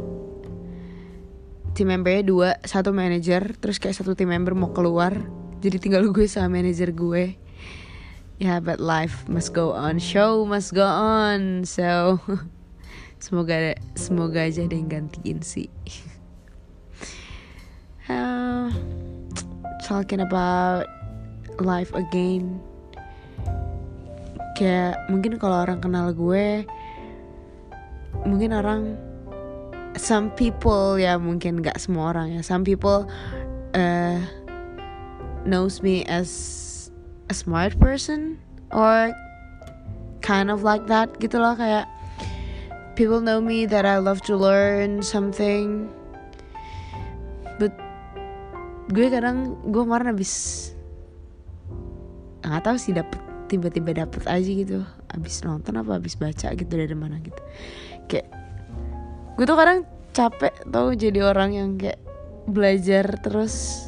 Tim 1.75 1.91
membernya 1.91 2.23
dua 2.23 2.49
satu 2.63 2.95
manager 2.95 3.57
terus 3.59 3.81
kayak 3.81 3.97
satu 3.97 4.13
tim 4.13 4.29
member 4.29 4.53
mau 4.53 4.71
keluar. 4.71 5.15
Jadi 5.63 5.81
tinggal 5.81 6.05
gue 6.15 6.27
sama 6.29 6.61
manager 6.61 6.91
gue. 6.93 7.39
Ya 8.35 8.43
yeah, 8.43 8.57
but 8.59 8.83
life 8.83 9.23
must 9.31 9.55
go 9.55 9.71
on. 9.71 9.95
Show 9.97 10.43
must 10.43 10.75
go 10.75 10.85
on. 10.85 11.63
So 11.63 12.19
semoga 13.23 13.79
semoga 13.95 14.43
aja 14.43 14.67
ada 14.67 14.75
yang 14.75 14.91
gantiin 14.91 15.41
sih. 15.41 15.71
Uh, 18.05 18.69
talking 19.81 20.21
about 20.21 20.85
life 21.59 21.91
again. 21.95 22.59
Kayak 24.55 25.03
mungkin 25.11 25.35
kalau 25.35 25.67
orang 25.67 25.83
kenal 25.83 26.15
gue 26.15 26.63
mungkin 28.23 28.55
orang 28.55 28.95
some 29.99 30.31
people 30.35 30.95
ya 30.95 31.19
mungkin 31.19 31.59
gak 31.59 31.79
semua 31.79 32.15
orang 32.15 32.39
ya. 32.39 32.41
Some 32.43 32.63
people 32.63 33.07
uh, 33.75 34.19
knows 35.43 35.83
me 35.83 36.03
as 36.07 36.29
a 37.29 37.35
smart 37.35 37.75
person 37.79 38.39
or 38.71 39.11
kind 40.25 40.49
of 40.49 40.65
like 40.65 40.87
that 40.89 41.11
gitu 41.21 41.37
loh 41.37 41.53
kayak 41.53 41.85
people 42.97 43.19
know 43.19 43.43
me 43.43 43.67
that 43.67 43.85
I 43.85 43.99
love 43.99 44.23
to 44.27 44.35
learn 44.35 45.03
something. 45.03 45.91
But 47.59 47.75
gue 48.91 49.07
kadang 49.09 49.57
gue 49.69 49.81
kemarin 49.83 50.15
habis 50.15 50.74
nggak 52.45 52.63
tahu 52.65 52.77
sih 52.77 52.93
dapet 52.93 53.21
tiba-tiba 53.45 54.05
dapet 54.05 54.23
aja 54.25 54.51
gitu. 54.51 54.81
Abis 55.09 55.45
nonton 55.45 55.77
apa 55.77 55.97
abis 55.97 56.17
baca 56.17 56.53
gitu 56.53 56.73
dari 56.73 56.95
mana 56.97 57.21
gitu. 57.21 57.41
Kayak 58.09 58.27
gue 59.35 59.45
tuh 59.45 59.57
kadang 59.57 59.79
capek 60.15 60.53
tau 60.71 60.89
jadi 60.95 61.19
orang 61.25 61.51
yang 61.53 61.69
kayak 61.77 62.01
belajar 62.49 63.05
terus. 63.21 63.87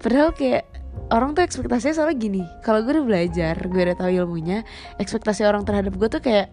Padahal 0.00 0.32
kayak 0.32 0.64
orang 1.12 1.36
tuh 1.36 1.44
ekspektasinya 1.44 1.94
soalnya 1.96 2.18
gini. 2.18 2.42
Kalau 2.64 2.84
gue 2.84 2.92
udah 2.96 3.06
belajar 3.06 3.54
gue 3.56 3.80
udah 3.80 3.96
tahu 3.96 4.10
ilmunya 4.12 4.64
ekspektasi 5.00 5.44
orang 5.44 5.64
terhadap 5.64 5.96
gue 5.96 6.08
tuh 6.08 6.22
kayak 6.22 6.52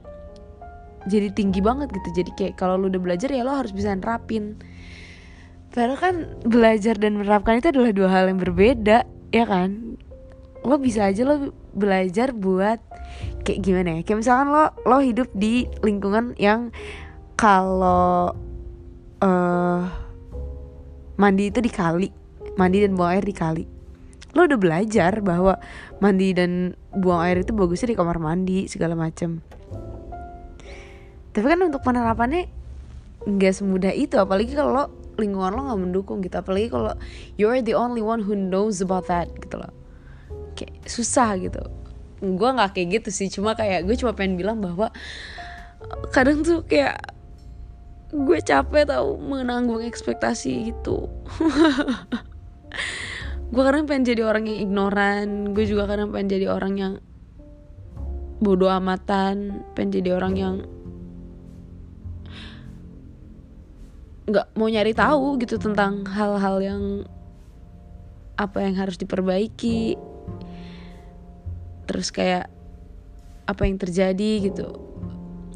jadi 1.07 1.31
tinggi 1.31 1.63
banget 1.63 1.91
gitu. 1.91 2.23
Jadi 2.23 2.31
kayak 2.35 2.53
kalau 2.59 2.75
lu 2.75 2.91
udah 2.91 3.01
belajar 3.01 3.31
ya 3.31 3.43
lo 3.43 3.55
harus 3.55 3.71
bisa 3.71 3.95
nerapin. 3.95 4.59
Padahal 5.71 5.99
kan 5.99 6.15
belajar 6.47 6.97
dan 6.97 7.19
menerapkan 7.19 7.59
itu 7.59 7.69
adalah 7.69 7.91
dua 7.93 8.09
hal 8.09 8.23
yang 8.31 8.39
berbeda 8.41 9.05
ya 9.29 9.45
kan 9.45 9.99
lo 10.67 10.75
bisa 10.75 11.07
aja 11.07 11.23
lo 11.23 11.55
belajar 11.71 12.35
buat 12.35 12.83
kayak 13.47 13.59
gimana 13.63 13.89
ya? 13.95 14.01
Kayak 14.03 14.19
misalkan 14.19 14.47
lo 14.51 14.75
lo 14.83 14.99
hidup 14.99 15.31
di 15.31 15.63
lingkungan 15.79 16.35
yang 16.35 16.75
kalau 17.39 18.35
uh, 19.23 19.81
mandi 21.15 21.47
itu 21.47 21.63
di 21.63 21.71
kali 21.71 22.11
mandi 22.59 22.83
dan 22.83 22.99
buang 22.99 23.15
air 23.15 23.23
di 23.23 23.31
kali. 23.31 23.63
Lo 24.35 24.43
udah 24.43 24.59
belajar 24.59 25.23
bahwa 25.23 25.55
mandi 26.03 26.35
dan 26.35 26.75
buang 26.91 27.23
air 27.23 27.47
itu 27.47 27.55
bagusnya 27.55 27.95
di 27.95 27.97
kamar 27.97 28.19
mandi 28.19 28.67
segala 28.67 28.99
macem. 28.99 29.39
Tapi 31.31 31.45
kan 31.47 31.63
untuk 31.63 31.79
penerapannya 31.79 32.51
nggak 33.23 33.53
semudah 33.55 33.93
itu 33.95 34.19
apalagi 34.19 34.51
kalau 34.51 34.91
lingkungan 35.15 35.53
lo 35.55 35.61
nggak 35.71 35.79
mendukung 35.79 36.19
gitu. 36.25 36.43
Apalagi 36.43 36.67
kalau 36.67 36.91
you're 37.39 37.63
the 37.63 37.77
only 37.77 38.03
one 38.03 38.19
who 38.19 38.35
knows 38.35 38.83
about 38.83 39.07
that 39.07 39.31
gitu 39.37 39.63
loh 39.63 39.76
kayak 40.57 40.73
susah 40.89 41.37
gitu. 41.37 41.61
Gue 42.17 42.49
nggak 42.49 42.73
kayak 42.73 42.87
gitu 43.01 43.09
sih 43.13 43.29
cuma 43.29 43.53
kayak 43.53 43.85
gue 43.85 43.93
cuma 43.93 44.17
pengen 44.17 44.41
bilang 44.41 44.57
bahwa 44.57 44.89
kadang 46.09 46.41
tuh 46.41 46.65
kayak 46.65 46.97
gue 48.09 48.39
capek 48.41 48.89
tau 48.89 49.15
menanggung 49.21 49.85
ekspektasi 49.85 50.73
itu. 50.73 50.97
Gue 53.47 53.63
kadang 53.63 53.87
pengen 53.87 54.03
jadi 54.03 54.27
orang 54.27 54.43
yang 54.43 54.59
ignoran 54.59 55.55
gue 55.55 55.63
juga 55.63 55.87
kadang 55.87 56.11
pengen 56.11 56.35
jadi 56.35 56.51
orang 56.51 56.73
yang 56.75 56.93
bodoh 58.43 58.69
amatan 58.69 59.63
pengen 59.71 60.03
jadi 60.03 60.09
orang 60.19 60.33
yang 60.35 60.55
nggak 64.27 64.47
mau 64.59 64.67
nyari 64.67 64.91
tahu 64.91 65.39
gitu 65.39 65.55
tentang 65.55 66.03
hal-hal 66.03 66.59
yang 66.59 66.83
apa 68.35 68.61
yang 68.61 68.75
harus 68.75 68.99
diperbaiki 68.99 69.95
terus 71.87 72.11
kayak 72.11 72.51
apa 73.47 73.61
yang 73.63 73.79
terjadi 73.79 74.51
gitu. 74.51 74.67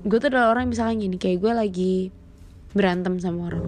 Gue 0.07 0.17
tuh 0.17 0.31
adalah 0.33 0.55
orang 0.55 0.65
yang 0.65 0.73
misalnya 0.73 0.95
gini 1.05 1.17
kayak 1.19 1.37
gue 1.43 1.53
lagi 1.53 1.95
berantem 2.71 3.19
sama 3.19 3.51
orang. 3.51 3.67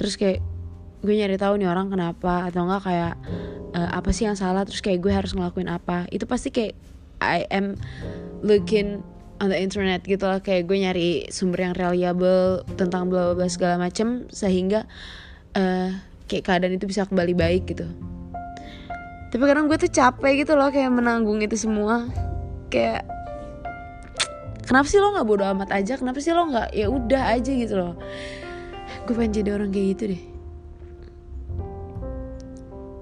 Terus 0.00 0.16
kayak 0.16 0.40
gue 1.04 1.14
nyari 1.14 1.36
tahu 1.36 1.60
nih 1.60 1.68
orang 1.68 1.92
kenapa 1.92 2.48
atau 2.48 2.66
enggak 2.66 2.82
kayak 2.88 3.14
uh, 3.76 3.90
apa 3.94 4.10
sih 4.10 4.26
yang 4.26 4.34
salah 4.34 4.64
terus 4.64 4.80
kayak 4.80 5.04
gue 5.04 5.12
harus 5.12 5.36
ngelakuin 5.36 5.68
apa. 5.68 6.08
Itu 6.08 6.24
pasti 6.24 6.50
kayak 6.50 6.74
I 7.20 7.44
am 7.52 7.76
looking 8.40 9.04
on 9.40 9.52
the 9.52 9.58
internet 9.60 10.04
gitu 10.08 10.24
lah 10.24 10.40
kayak 10.40 10.64
gue 10.64 10.80
nyari 10.80 11.10
sumber 11.28 11.68
yang 11.68 11.76
reliable 11.76 12.64
tentang 12.80 13.12
bla 13.12 13.36
bla 13.36 13.48
segala 13.52 13.76
macem 13.76 14.24
sehingga 14.32 14.88
uh, 15.52 15.92
kayak 16.26 16.44
keadaan 16.48 16.76
itu 16.80 16.88
bisa 16.88 17.04
kembali 17.04 17.36
baik 17.36 17.68
gitu 17.68 17.86
tapi 19.36 19.52
kadang 19.52 19.68
gue 19.68 19.76
tuh 19.76 19.92
capek 19.92 20.48
gitu 20.48 20.56
loh 20.56 20.72
kayak 20.72 20.88
menanggung 20.88 21.44
itu 21.44 21.60
semua. 21.60 22.08
Kayak 22.72 23.04
kenapa 24.64 24.88
sih 24.88 24.96
lo 24.96 25.12
nggak 25.12 25.28
bodo 25.28 25.44
amat 25.44 25.76
aja? 25.76 26.00
Kenapa 26.00 26.24
sih 26.24 26.32
lo 26.32 26.48
nggak 26.48 26.72
ya 26.72 26.88
udah 26.88 27.36
aja 27.36 27.52
gitu 27.52 27.76
loh. 27.76 28.00
Gue 29.04 29.12
pengen 29.12 29.36
jadi 29.36 29.60
orang 29.60 29.76
kayak 29.76 29.86
gitu 29.92 30.04
deh. 30.16 30.22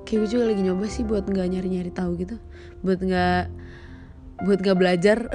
Kayak 0.02 0.18
gue 0.26 0.28
juga 0.34 0.44
lagi 0.50 0.62
nyoba 0.66 0.84
sih 0.90 1.06
buat 1.06 1.22
nggak 1.22 1.46
nyari 1.54 1.68
nyari 1.70 1.90
tahu 1.94 2.18
gitu. 2.18 2.34
Buat 2.82 2.98
nggak 3.06 3.42
buat 4.42 4.58
nggak 4.58 4.78
belajar. 4.82 5.30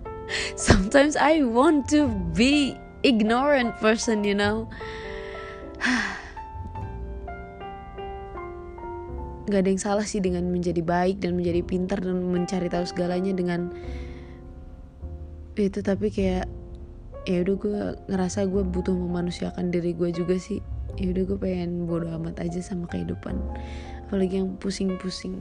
Sometimes 0.56 1.12
I 1.20 1.44
want 1.44 1.92
to 1.92 2.08
be 2.32 2.72
ignorant 3.04 3.76
person 3.84 4.24
you 4.24 4.32
know 4.32 4.64
nggak 9.48 9.64
ada 9.64 9.70
yang 9.72 9.80
salah 9.80 10.04
sih 10.04 10.20
dengan 10.20 10.44
menjadi 10.52 10.84
baik 10.84 11.24
dan 11.24 11.32
menjadi 11.34 11.64
pintar 11.64 12.04
dan 12.04 12.20
mencari 12.20 12.68
tahu 12.68 12.84
segalanya 12.84 13.32
dengan 13.32 13.72
itu 15.58 15.82
tapi 15.82 16.12
kayak 16.12 16.46
ya 17.28 17.44
udah 17.44 17.56
gue 17.60 17.80
ngerasa 18.08 18.48
gue 18.48 18.62
butuh 18.64 18.96
memanusiakan 18.96 19.68
diri 19.68 19.92
gue 19.92 20.08
juga 20.12 20.40
sih. 20.40 20.64
Ya 20.96 21.12
udah 21.12 21.24
gue 21.28 21.38
pengen 21.38 21.84
bodo 21.84 22.08
amat 22.16 22.40
aja 22.40 22.64
sama 22.64 22.88
kehidupan. 22.88 23.36
Apalagi 24.08 24.40
yang 24.40 24.56
pusing-pusing. 24.56 25.36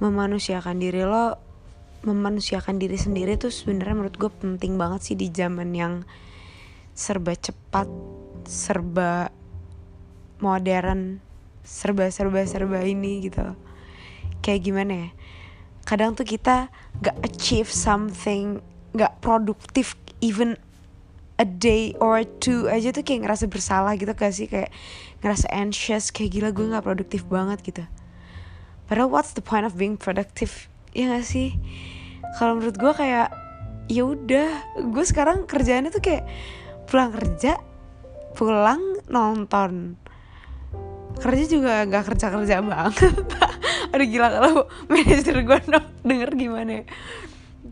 Memanusiakan 0.00 0.80
diri 0.80 1.04
lo 1.04 1.49
memanusiakan 2.00 2.80
diri 2.80 2.96
sendiri 2.96 3.36
tuh 3.36 3.52
sebenarnya 3.52 3.94
menurut 3.96 4.16
gue 4.16 4.32
penting 4.32 4.80
banget 4.80 5.00
sih 5.12 5.16
di 5.16 5.28
zaman 5.28 5.76
yang 5.76 5.94
serba 6.96 7.36
cepat 7.36 7.88
serba 8.48 9.28
modern 10.40 11.20
serba 11.60 12.08
serba 12.08 12.40
serba 12.48 12.80
ini 12.82 13.28
gitu. 13.28 13.54
Kayak 14.40 14.60
gimana 14.64 14.92
ya? 14.92 15.08
Kadang 15.84 16.16
tuh 16.16 16.24
kita 16.24 16.72
gak 17.04 17.16
achieve 17.20 17.68
something 17.68 18.64
gak 18.96 19.20
produktif 19.20 19.94
even 20.24 20.56
a 21.40 21.44
day 21.44 21.96
or 22.00 22.24
two 22.24 22.68
aja 22.68 22.92
tuh 22.92 23.04
kayak 23.04 23.28
ngerasa 23.28 23.44
bersalah 23.48 23.92
gitu 24.00 24.12
gak 24.16 24.32
sih? 24.32 24.48
Kayak 24.48 24.72
ngerasa 25.20 25.46
anxious 25.52 26.08
kayak 26.08 26.32
gila 26.32 26.48
gue 26.56 26.72
gak 26.72 26.84
produktif 26.84 27.28
banget 27.28 27.60
gitu. 27.60 27.84
Padahal 28.88 29.12
what's 29.12 29.36
the 29.36 29.44
point 29.44 29.68
of 29.68 29.76
being 29.76 30.00
productive 30.00 30.66
ya 30.94 31.10
gak 31.10 31.26
sih? 31.26 31.54
Kalau 32.38 32.58
menurut 32.58 32.76
gue 32.78 32.92
kayak 32.94 33.28
ya 33.90 34.06
udah 34.06 34.78
gue 34.86 35.04
sekarang 35.06 35.50
kerjaannya 35.50 35.90
tuh 35.90 36.02
kayak 36.02 36.24
pulang 36.86 37.10
kerja 37.10 37.58
pulang 38.38 38.80
nonton. 39.10 39.98
Kerja 41.20 41.44
juga 41.50 41.84
nggak 41.84 42.04
kerja 42.14 42.26
kerja 42.32 42.62
banget 42.64 43.12
aduh 43.90 44.06
gila 44.06 44.28
kalau 44.30 44.54
manajer 44.86 45.36
gue 45.42 45.58
denger 46.08 46.30
gimana 46.38 46.70
ya. 46.80 46.84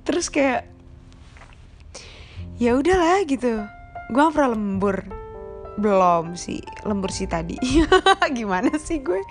terus 0.02 0.28
kayak 0.28 0.66
ya 2.58 2.74
udahlah 2.74 3.22
gitu. 3.24 3.62
Gue 4.10 4.24
pernah 4.34 4.56
lembur 4.56 5.17
belum 5.78 6.34
sih 6.34 6.58
lembur 6.82 7.14
sih 7.14 7.30
tadi. 7.30 7.54
Gimana 8.38 8.74
sih 8.82 8.98
gue? 8.98 9.22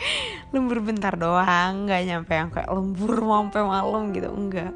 Lembur 0.55 0.79
bentar 0.79 1.19
doang 1.19 1.85
nggak 1.85 2.01
nyampe 2.07 2.31
yang 2.31 2.49
kayak 2.49 2.71
lembur 2.71 3.19
sampai 3.19 3.61
malam 3.67 4.15
gitu 4.15 4.31
enggak. 4.31 4.71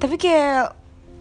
Tapi 0.00 0.16
kayak 0.16 0.72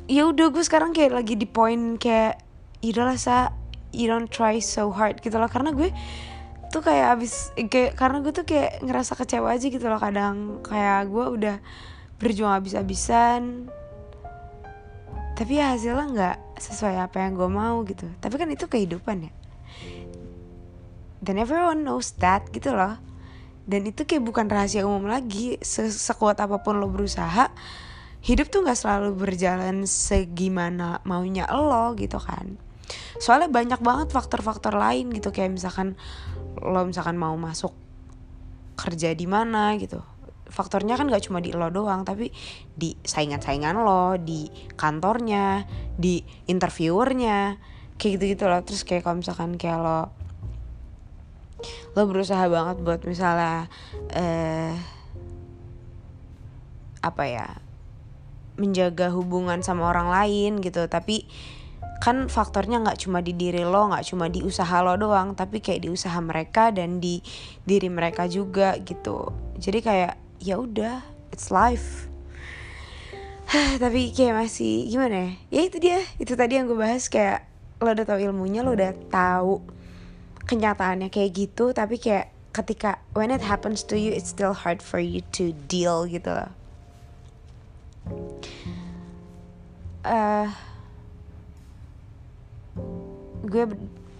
ya 0.08 0.23
udah 0.25 0.47
gue 0.49 0.63
sekarang 0.63 0.95
kayak 0.95 1.13
lagi 1.19 1.36
di 1.36 1.45
poin 1.45 1.99
kayak 1.99 2.39
udahlah 2.82 3.19
sa 3.19 3.54
you 3.91 4.08
don't 4.08 4.32
try 4.32 4.58
so 4.63 4.88
hard 4.89 5.19
gitu 5.19 5.36
loh. 5.36 5.51
Karena 5.51 5.75
gue 5.75 5.91
tuh 6.71 6.80
kayak 6.80 7.19
abis 7.19 7.51
kayak 7.67 7.99
karena 7.99 8.23
gue 8.23 8.32
tuh 8.32 8.47
kayak 8.47 8.80
ngerasa 8.88 9.19
kecewa 9.19 9.51
aja 9.51 9.67
gitu 9.67 9.86
loh 9.91 9.99
kadang. 9.99 10.63
Kayak 10.63 11.12
gue 11.12 11.25
udah 11.27 11.56
berjuang 12.23 12.56
abis-abisan. 12.56 13.67
Tapi 15.36 15.60
ya 15.60 15.75
hasilnya 15.75 16.08
nggak 16.08 16.50
sesuai 16.62 17.02
apa 17.02 17.26
yang 17.26 17.34
gue 17.34 17.50
mau 17.50 17.82
gitu. 17.84 18.06
Tapi 18.21 18.36
kan 18.38 18.47
itu 18.54 18.69
kehidupan 18.69 19.26
ya. 19.26 19.34
Dan 21.21 21.41
everyone 21.41 21.82
knows 21.82 22.13
that 22.21 22.50
gitu 22.54 22.74
loh. 22.74 23.02
Dan 23.65 23.89
itu 23.89 24.06
kayak 24.06 24.21
bukan 24.21 24.45
rahasia 24.45 24.86
umum 24.86 25.10
lagi. 25.10 25.58
Sekuat 25.65 26.38
apa 26.38 26.62
pun 26.62 26.78
lo 26.78 26.89
berusaha 26.89 27.50
hidup 28.21 28.54
tuh 28.54 28.62
nggak 28.62 28.78
selalu 28.78 29.17
berjalan 29.17 29.89
segimana 29.89 31.02
maunya 31.02 31.50
lo 31.50 31.97
gitu 31.97 32.21
kan. 32.21 32.58
Soalnya 33.17 33.50
banyak 33.50 33.82
banget 33.82 34.13
faktor-faktor 34.13 34.78
lain 34.78 35.10
gitu. 35.13 35.34
Kayak 35.34 35.58
misalkan 35.58 35.97
lo 36.62 36.86
misalkan 36.86 37.17
mau 37.17 37.34
masuk 37.34 37.74
kerja 38.78 39.13
di 39.13 39.30
mana 39.30 39.78
gitu 39.78 40.02
faktornya 40.51 40.99
kan 40.99 41.07
gak 41.07 41.31
cuma 41.31 41.39
di 41.39 41.55
lo 41.55 41.71
doang 41.71 42.03
tapi 42.03 42.29
di 42.75 42.91
saingan-saingan 42.99 43.79
lo 43.79 44.19
di 44.19 44.51
kantornya 44.75 45.63
di 45.95 46.19
interviewernya 46.51 47.55
kayak 47.95 48.11
gitu 48.19 48.23
gitu 48.35 48.43
loh. 48.51 48.61
Terus 48.61 48.83
kayak 48.83 49.07
kalau 49.07 49.23
misalkan 49.23 49.55
kayak 49.55 49.79
lo 49.79 49.99
lo 51.95 52.01
berusaha 52.09 52.41
banget 52.51 52.77
buat 52.83 53.01
misalnya 53.07 53.71
eh 54.11 54.75
apa 57.01 57.23
ya 57.25 57.47
menjaga 58.59 59.09
hubungan 59.09 59.65
sama 59.65 59.89
orang 59.89 60.11
lain 60.11 60.61
gitu. 60.61 60.85
Tapi 60.85 61.25
kan 62.01 62.25
faktornya 62.25 62.81
nggak 62.81 63.05
cuma 63.05 63.21
di 63.21 63.37
diri 63.37 63.61
lo 63.61 63.93
nggak 63.93 64.05
cuma 64.09 64.25
di 64.25 64.41
usaha 64.41 64.81
lo 64.81 64.97
doang 64.97 65.37
tapi 65.37 65.61
kayak 65.61 65.85
di 65.85 65.89
usaha 65.93 66.17
mereka 66.17 66.73
dan 66.73 66.97
di 66.97 67.21
diri 67.61 67.89
mereka 67.93 68.25
juga 68.25 68.73
gitu. 68.81 69.29
Jadi 69.61 69.79
kayak 69.85 70.13
ya 70.41 70.58
udah 70.58 71.06
it's 71.30 71.54
life. 71.54 72.10
Tapi 73.84 74.12
kayak 74.12 74.36
masih 74.41 74.89
gimana 74.89 75.15
ya? 75.15 75.30
Ya 75.54 75.62
itu 75.69 75.77
dia 75.77 75.99
itu 76.17 76.34
tadi 76.34 76.58
yang 76.58 76.65
gue 76.65 76.75
bahas 76.75 77.06
kayak 77.08 77.45
lo 77.82 77.93
udah 77.93 78.06
tahu 78.06 78.19
ilmunya 78.21 78.62
lo 78.65 78.73
udah 78.73 78.93
tahu 79.10 79.62
kenyataannya 80.45 81.10
kayak 81.10 81.32
gitu 81.34 81.73
tapi 81.73 81.97
kayak 81.97 82.30
ketika 82.51 82.99
when 83.15 83.32
it 83.32 83.41
happens 83.41 83.82
to 83.82 83.95
you 83.95 84.12
it's 84.12 84.30
still 84.30 84.54
hard 84.54 84.84
for 84.84 84.99
you 84.99 85.23
to 85.32 85.54
deal 85.69 86.10
gitu 86.10 86.30
loh. 86.30 86.51
Uh, 90.01 90.49
gue 93.45 93.65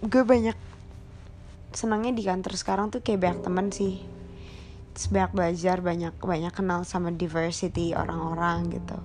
gue 0.06 0.22
banyak 0.22 0.54
senangnya 1.74 2.12
di 2.14 2.22
kantor 2.22 2.54
sekarang 2.54 2.86
tuh 2.92 3.00
kayak 3.02 3.20
banyak 3.22 3.40
teman 3.42 3.66
sih 3.72 4.02
banyak 4.92 5.32
belajar 5.32 5.76
banyak 5.80 6.14
banyak 6.20 6.52
kenal 6.52 6.84
sama 6.84 7.08
diversity 7.12 7.96
orang-orang 7.96 8.68
gitu. 8.76 8.98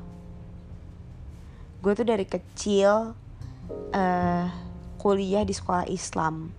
Gue 1.80 1.93
tuh 1.95 2.08
dari 2.08 2.26
kecil 2.28 3.15
uh, 3.95 4.45
kuliah 5.00 5.47
di 5.47 5.54
sekolah 5.56 5.88
Islam. 5.88 6.52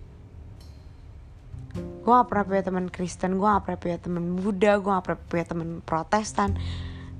Gue 1.77 2.09
gak 2.09 2.27
pernah 2.31 2.45
punya 2.49 2.63
teman 2.65 2.87
Kristen 2.89 3.37
gue 3.37 3.45
gak 3.45 3.63
pernah 3.69 3.79
punya 3.79 3.97
teman 4.01 4.25
Buddha 4.41 4.73
gue 4.81 4.89
gak 4.89 5.05
pernah 5.05 5.21
punya 5.29 5.45
teman 5.45 5.69
Protestan. 5.85 6.57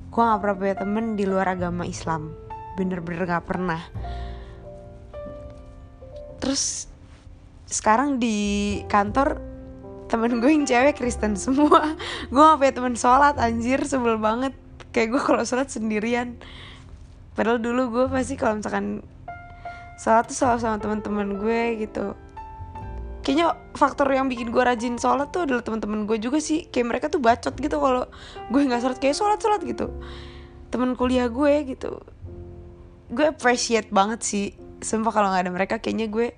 Gue 0.10 0.22
gak 0.26 0.40
pernah 0.42 0.58
punya 0.58 0.76
temen 0.82 1.06
di 1.14 1.24
luar 1.30 1.54
agama 1.54 1.86
Islam. 1.86 2.34
Bener-bener 2.74 3.30
gak 3.30 3.46
pernah. 3.46 3.82
Terus 6.42 6.90
sekarang 7.70 8.18
di 8.18 8.82
kantor 8.90 9.38
temen 10.10 10.42
gue 10.42 10.50
yang 10.50 10.66
cewek 10.66 10.98
Kristen 10.98 11.38
semua. 11.38 11.94
Gue 12.34 12.42
gak 12.42 12.58
punya 12.58 12.74
temen 12.74 12.96
sholat 12.98 13.38
anjir 13.38 13.80
sebel 13.86 14.18
banget. 14.18 14.58
Kayak 14.90 15.16
gue 15.16 15.22
kalau 15.22 15.46
sholat 15.46 15.70
sendirian. 15.70 16.42
Padahal 17.38 17.62
dulu 17.62 17.94
gue 17.94 18.06
pasti 18.10 18.34
kalau 18.34 18.58
misalkan 18.58 19.06
sholat 20.02 20.26
tuh 20.26 20.36
selalu 20.36 20.60
sama 20.60 20.78
teman-teman 20.82 21.38
gue 21.38 21.86
gitu. 21.86 22.18
Kayaknya 23.22 23.54
faktor 23.78 24.10
yang 24.10 24.26
bikin 24.26 24.50
gue 24.50 24.64
rajin 24.66 24.98
sholat 24.98 25.30
tuh 25.30 25.46
adalah 25.46 25.62
teman-teman 25.62 26.10
gue 26.10 26.18
juga 26.18 26.42
sih. 26.42 26.66
Kayak 26.74 26.88
mereka 26.90 27.06
tuh 27.14 27.22
bacot 27.22 27.54
gitu 27.54 27.78
kalau 27.78 28.10
gue 28.50 28.62
nggak 28.66 28.82
sholat. 28.82 28.98
Kayak 28.98 29.16
sholat 29.22 29.38
sholat 29.38 29.62
gitu. 29.62 29.94
Teman 30.74 30.98
kuliah 30.98 31.30
gue 31.30 31.70
gitu. 31.70 32.02
Gue 33.14 33.30
appreciate 33.30 33.94
banget 33.94 34.26
sih. 34.26 34.58
Sumpah 34.82 35.14
kalau 35.14 35.30
nggak 35.30 35.46
ada 35.46 35.54
mereka 35.54 35.76
kayaknya 35.78 36.10
gue 36.10 36.34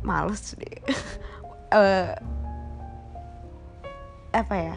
males 0.00 0.56
deh. 0.56 0.80
Uh, 1.68 2.16
apa 4.34 4.54
ya 4.58 4.76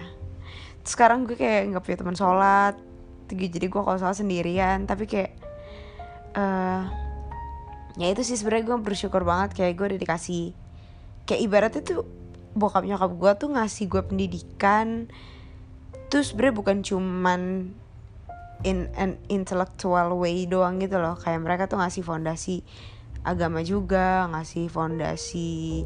sekarang 0.85 1.25
gue 1.25 1.35
kayak 1.35 1.73
nggak 1.73 1.83
punya 1.83 1.97
teman 1.99 2.15
sholat 2.15 2.75
jadi 3.27 3.67
gue 3.67 3.81
kalau 3.81 3.99
sholat 3.99 4.15
sendirian 4.15 4.87
tapi 4.87 5.03
kayak 5.09 5.35
uh, 6.37 6.87
ya 7.97 8.07
itu 8.13 8.21
sih 8.23 8.37
sebenarnya 8.37 8.71
gue 8.71 8.77
bersyukur 8.79 9.25
banget 9.25 9.57
kayak 9.57 9.73
gue 9.75 9.85
udah 9.91 9.99
dikasih 9.99 10.53
kayak 11.27 11.41
ibaratnya 11.43 11.81
tuh 11.83 12.05
bokap 12.55 12.85
nyokap 12.85 13.11
gue 13.17 13.31
tuh 13.41 13.49
ngasih 13.57 13.85
gue 13.89 14.01
pendidikan 14.05 15.09
tuh 16.07 16.23
sebenarnya 16.23 16.55
bukan 16.55 16.77
cuman 16.85 17.41
in 18.65 18.89
an 18.97 19.19
intellectual 19.29 20.17
way 20.17 20.47
doang 20.49 20.79
gitu 20.81 20.97
loh 20.97 21.19
kayak 21.19 21.43
mereka 21.43 21.63
tuh 21.69 21.77
ngasih 21.77 22.01
fondasi 22.01 22.63
agama 23.27 23.61
juga 23.61 24.25
ngasih 24.31 24.71
fondasi 24.71 25.83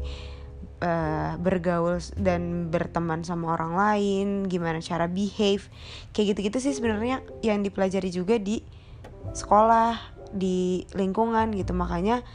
uh, 0.82 1.38
bergaul 1.38 2.02
dan 2.18 2.68
berteman 2.68 3.22
sama 3.22 3.54
orang 3.54 3.72
lain, 3.78 4.26
gimana 4.50 4.82
cara 4.82 5.06
behave, 5.06 5.70
kayak 6.10 6.34
gitu-gitu 6.34 6.58
sih 6.58 6.74
sebenarnya 6.74 7.22
yang 7.46 7.62
dipelajari 7.62 8.10
juga 8.10 8.36
di 8.42 8.66
sekolah, 9.30 9.96
di 10.34 10.82
lingkungan 10.98 11.54
gitu. 11.54 11.70
Makanya 11.72 12.26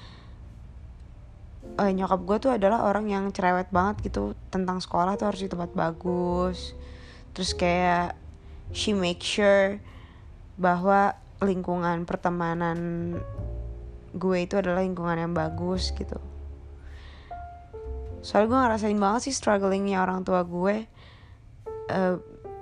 uh, 1.75 1.91
nyokap 1.91 2.23
gue 2.23 2.37
tuh 2.47 2.51
adalah 2.55 2.87
orang 2.87 3.11
yang 3.11 3.29
cerewet 3.35 3.67
banget 3.69 4.07
gitu 4.07 4.31
tentang 4.47 4.79
sekolah 4.79 5.19
tuh 5.19 5.27
harus 5.27 5.43
di 5.43 5.51
tempat 5.51 5.75
bagus. 5.75 6.71
Terus 7.35 7.51
kayak 7.51 8.15
she 8.71 8.95
make 8.95 9.21
sure 9.21 9.83
bahwa 10.57 11.13
lingkungan 11.43 12.07
pertemanan 12.09 13.13
gue 14.17 14.37
itu 14.41 14.57
adalah 14.57 14.81
lingkungan 14.81 15.21
yang 15.21 15.33
bagus 15.37 15.93
gitu 15.93 16.17
soalnya 18.27 18.51
gue 18.51 18.59
ngerasain 18.59 18.99
banget 18.99 19.31
sih 19.31 19.35
strugglingnya 19.39 20.03
orang 20.03 20.27
tua 20.27 20.43
gue 20.43 20.83
uh, 21.87 22.15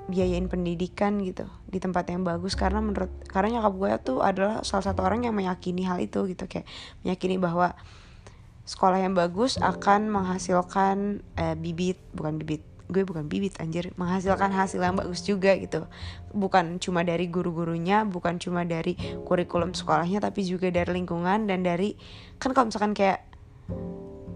biayain 0.05 0.45
pendidikan 0.45 1.17
gitu 1.25 1.49
di 1.65 1.81
tempat 1.81 2.05
yang 2.13 2.21
bagus. 2.21 2.53
Karena 2.53 2.85
menurut 2.85 3.09
karena 3.25 3.57
nyokap 3.57 3.73
gue 3.73 3.91
tuh 4.05 4.19
adalah 4.21 4.61
salah 4.61 4.85
satu 4.85 5.01
orang 5.01 5.25
yang 5.25 5.33
meyakini 5.33 5.81
hal 5.89 5.97
itu 5.97 6.29
gitu. 6.29 6.45
Kayak 6.45 6.69
meyakini 7.01 7.41
bahwa 7.41 7.73
sekolah 8.69 9.01
yang 9.01 9.17
bagus 9.17 9.57
akan 9.57 10.09
menghasilkan 10.13 11.25
uh, 11.37 11.57
bibit 11.57 11.97
bukan 12.13 12.37
bibit 12.37 12.61
gue 12.85 13.01
bukan 13.01 13.25
bibit 13.25 13.57
anjir 13.57 13.89
menghasilkan 13.97 14.53
hasil 14.53 14.77
yang 14.77 14.93
bagus 14.93 15.25
juga 15.25 15.57
gitu. 15.57 15.89
Bukan 16.37 16.77
cuma 16.77 17.01
dari 17.01 17.25
guru-gurunya 17.25 18.05
bukan 18.05 18.37
cuma 18.37 18.61
dari 18.61 18.93
kurikulum 19.25 19.73
sekolahnya 19.73 20.21
tapi 20.21 20.45
juga 20.45 20.69
dari 20.69 20.93
lingkungan 20.93 21.49
dan 21.49 21.65
dari 21.65 21.97
kan 22.37 22.53
kalau 22.53 22.69
misalkan 22.69 22.93
kayak 22.93 23.25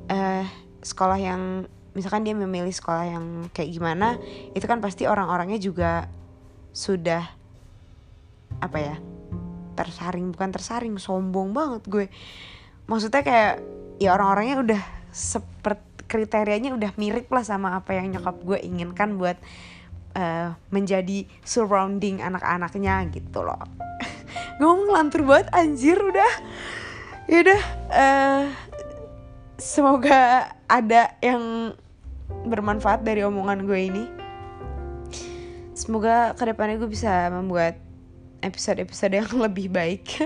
uh, 0.10 0.50
sekolah 0.82 1.20
yang 1.20 1.42
misalkan 1.94 2.24
dia 2.24 2.38
memilih 2.38 2.72
sekolah 2.72 3.06
yang 3.10 3.26
kayak 3.52 3.76
gimana 3.76 4.16
itu 4.54 4.64
kan 4.64 4.80
pasti 4.80 5.10
orang-orangnya 5.10 5.60
juga 5.60 6.08
sudah 6.72 7.26
apa 8.62 8.78
ya 8.78 8.96
tersaring 9.74 10.36
bukan 10.36 10.50
tersaring 10.52 10.96
sombong 11.00 11.56
banget 11.56 11.84
gue. 11.88 12.06
Maksudnya 12.88 13.24
kayak 13.24 13.54
ya 14.00 14.16
orang-orangnya 14.16 14.58
udah 14.60 14.82
seperti 15.10 15.90
kriterianya 16.10 16.74
udah 16.74 16.92
mirip 16.98 17.30
lah 17.30 17.46
sama 17.46 17.78
apa 17.78 17.94
yang 17.94 18.10
nyokap 18.18 18.42
gue 18.42 18.58
inginkan 18.66 19.22
buat 19.22 19.38
uh, 20.18 20.58
menjadi 20.74 21.30
surrounding 21.46 22.20
anak-anaknya 22.26 23.06
gitu 23.14 23.46
loh. 23.46 23.62
Gue 24.58 24.66
mau 24.66 24.82
ngelantur 24.90 25.22
banget 25.24 25.48
anjir 25.54 26.02
udah. 26.02 26.34
Yaudah 27.30 27.62
uh, 27.94 28.44
semoga 29.60 30.56
ada 30.66 31.14
yang 31.22 31.76
bermanfaat 32.48 33.04
dari 33.04 33.22
omongan 33.22 33.68
gue 33.68 33.80
ini. 33.80 34.06
Semoga 35.76 36.36
ke 36.36 36.44
depannya 36.44 36.80
gue 36.80 36.92
bisa 36.92 37.32
membuat 37.32 37.80
episode-episode 38.44 39.14
yang 39.16 39.30
lebih 39.46 39.72
baik. 39.72 40.20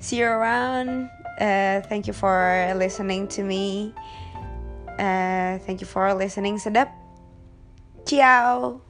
See 0.00 0.20
you 0.20 0.28
around. 0.28 1.08
Uh, 1.40 1.80
thank 1.88 2.04
you 2.08 2.12
for 2.12 2.36
listening 2.76 3.28
to 3.32 3.44
me. 3.44 3.94
Uh, 5.00 5.56
thank 5.64 5.80
you 5.80 5.88
for 5.88 6.12
listening. 6.12 6.60
Sedap. 6.60 6.92
Ciao 8.04 8.89